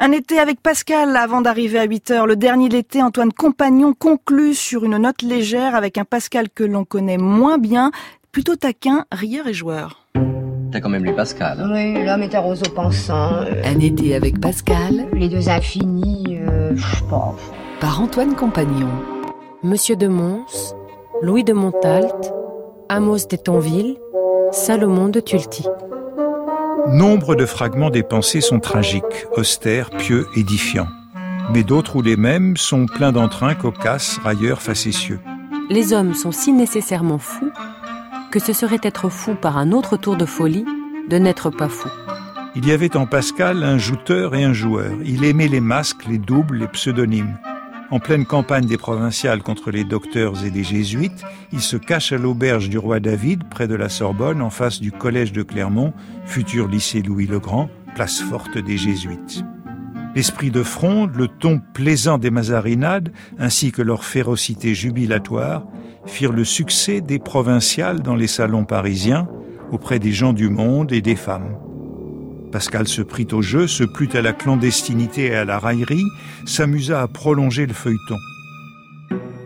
[0.00, 2.26] Un été avec Pascal avant d'arriver à 8 heures.
[2.26, 6.84] Le dernier l'été, Antoine Compagnon conclut sur une note légère avec un Pascal que l'on
[6.84, 7.90] connaît moins bien,
[8.30, 10.04] plutôt taquin, rieur et joueur.
[10.70, 11.60] T'as quand même lu Pascal.
[11.60, 11.70] hein?
[11.72, 13.32] Oui, l'homme est un roseau pensant.
[13.42, 15.06] euh, Un été avec Pascal?
[15.14, 17.34] Les deux infinis, euh, je sais pas.
[17.80, 18.88] par Antoine Compagnon.
[19.64, 20.76] Monsieur de Mons,
[21.22, 22.32] Louis de Montalt,
[22.88, 23.96] Amos d'Etonville,
[24.52, 25.64] Salomon de Tulti.
[26.92, 30.88] Nombre de fragments des pensées sont tragiques, austères, pieux, édifiants.
[31.52, 35.20] Mais d'autres ou les mêmes sont pleins d'entrain, cocasses, railleurs, facétieux.
[35.68, 37.50] Les hommes sont si nécessairement fous
[38.30, 40.64] que ce serait être fou par un autre tour de folie
[41.08, 41.88] de n'être pas fou.
[42.54, 44.92] Il y avait en Pascal un jouteur et un joueur.
[45.04, 47.38] Il aimait les masques, les doubles, les pseudonymes.
[47.90, 52.18] En pleine campagne des provinciales contre les docteurs et les jésuites, il se cache à
[52.18, 55.94] l'auberge du roi David, près de la Sorbonne, en face du collège de Clermont,
[56.26, 59.42] futur lycée Louis le Grand, place forte des jésuites.
[60.14, 65.64] L'esprit de fronde, le ton plaisant des mazarinades, ainsi que leur férocité jubilatoire,
[66.04, 69.28] firent le succès des provinciales dans les salons parisiens,
[69.72, 71.56] auprès des gens du monde et des femmes.
[72.48, 76.06] Pascal se prit au jeu, se plut à la clandestinité et à la raillerie,
[76.46, 78.16] s'amusa à prolonger le feuilleton.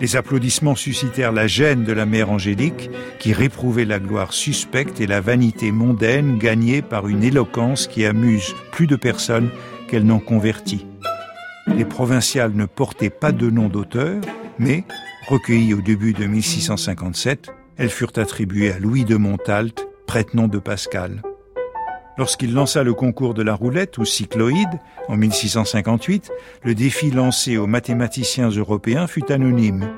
[0.00, 5.06] Les applaudissements suscitèrent la gêne de la mère Angélique, qui réprouvait la gloire suspecte et
[5.06, 9.50] la vanité mondaine gagnée par une éloquence qui amuse plus de personnes
[9.88, 10.86] qu'elle n'en convertit.
[11.68, 14.20] Les provinciales ne portaient pas de nom d'auteur,
[14.58, 14.84] mais,
[15.28, 21.22] recueillies au début de 1657, elles furent attribuées à Louis de Montalt, prête-nom de Pascal.
[22.16, 26.30] Lorsqu'il lança le concours de la roulette ou cycloïde en 1658,
[26.62, 29.88] le défi lancé aux mathématiciens européens fut anonyme.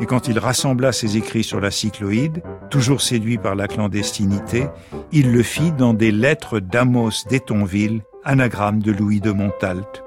[0.00, 4.66] Et quand il rassembla ses écrits sur la cycloïde, toujours séduit par la clandestinité,
[5.12, 10.02] il le fit dans des lettres d'Amos d'Etonville, anagramme de Louis de Montalt.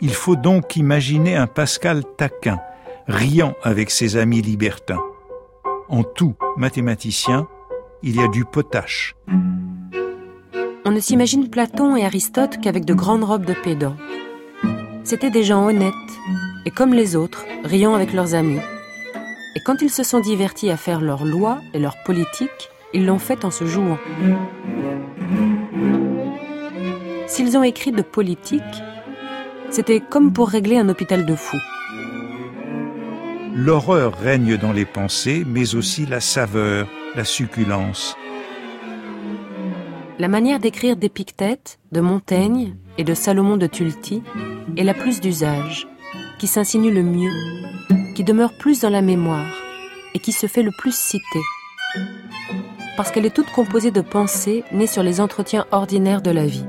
[0.00, 2.60] Il faut donc imaginer un Pascal taquin,
[3.08, 5.02] riant avec ses amis libertins.
[5.88, 7.48] En tout mathématicien,
[8.02, 9.16] il y a du potache.
[10.90, 13.94] On ne s'imagine Platon et Aristote qu'avec de grandes robes de pédants.
[15.04, 15.94] C'étaient des gens honnêtes,
[16.66, 18.58] et comme les autres, riant avec leurs amis.
[19.54, 23.20] Et quand ils se sont divertis à faire leurs lois et leurs politiques, ils l'ont
[23.20, 23.98] fait en se jouant.
[27.28, 28.60] S'ils ont écrit de politique,
[29.70, 31.62] c'était comme pour régler un hôpital de fous.
[33.54, 38.16] L'horreur règne dans les pensées, mais aussi la saveur, la succulence.
[40.20, 44.22] La manière d'écrire d'Épictète, de Montaigne et de Salomon de Tulti
[44.76, 45.88] est la plus d'usage,
[46.38, 47.32] qui s'insinue le mieux,
[48.14, 49.50] qui demeure plus dans la mémoire
[50.14, 51.40] et qui se fait le plus citer.
[52.98, 56.66] Parce qu'elle est toute composée de pensées nées sur les entretiens ordinaires de la vie.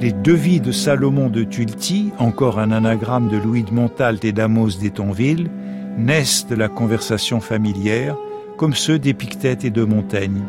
[0.00, 4.32] Les deux vies de Salomon de Tulti, encore un anagramme de Louis de Montalt et
[4.32, 5.48] d'Amos d'Etonville,
[5.96, 8.16] naissent de la conversation familière,
[8.56, 10.42] comme ceux d'Épictète et de Montaigne.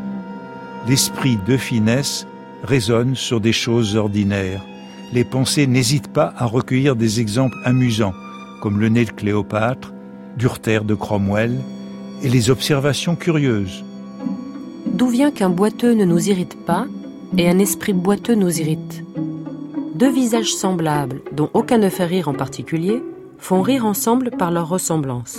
[0.86, 2.26] L'esprit de finesse
[2.62, 4.62] résonne sur des choses ordinaires.
[5.14, 8.12] Les pensées n'hésitent pas à recueillir des exemples amusants,
[8.60, 9.94] comme le nez de Cléopâtre,
[10.36, 11.58] Durter de Cromwell,
[12.22, 13.82] et les observations curieuses.
[14.86, 16.86] D'où vient qu'un boiteux ne nous irrite pas
[17.38, 19.02] et un esprit boiteux nous irrite?
[19.94, 23.02] Deux visages semblables, dont aucun ne fait rire en particulier,
[23.38, 25.38] font rire ensemble par leur ressemblance.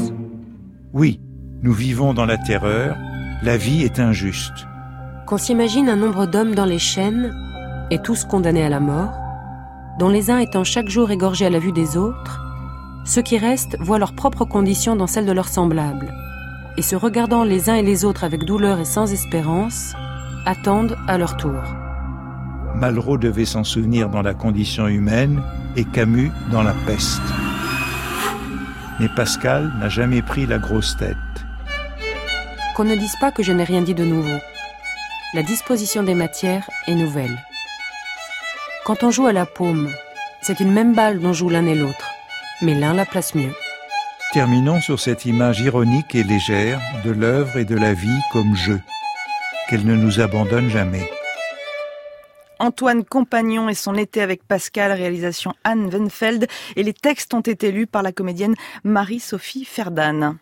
[0.93, 1.19] Oui,
[1.61, 2.95] nous vivons dans la terreur,
[3.43, 4.65] la vie est injuste.
[5.25, 7.33] Qu'on s'imagine un nombre d'hommes dans les chaînes,
[7.89, 9.11] et tous condamnés à la mort,
[9.97, 12.41] dont les uns étant chaque jour égorgés à la vue des autres,
[13.05, 16.13] ceux qui restent voient leurs propres conditions dans celles de leurs semblables,
[16.77, 19.95] et se regardant les uns et les autres avec douleur et sans espérance,
[20.45, 21.61] attendent à leur tour.
[22.75, 25.41] Malraux devait s'en souvenir dans la condition humaine
[25.75, 27.21] et Camus dans la peste.
[28.99, 31.17] Mais Pascal n'a jamais pris la grosse tête.
[32.75, 34.37] Qu'on ne dise pas que je n'ai rien dit de nouveau.
[35.35, 37.37] La disposition des matières est nouvelle.
[38.85, 39.91] Quand on joue à la paume,
[40.41, 42.09] c'est une même balle dont joue l'un et l'autre,
[42.61, 43.51] mais l'un la place mieux.
[44.31, 48.79] Terminons sur cette image ironique et légère de l'œuvre et de la vie comme jeu.
[49.67, 51.11] Qu'elle ne nous abandonne jamais.
[52.59, 57.73] Antoine Compagnon et son été avec Pascal, réalisation Anne Wenfeld, et les textes ont été
[57.73, 58.55] lus par la comédienne
[58.85, 60.37] Marie-Sophie Ferdan.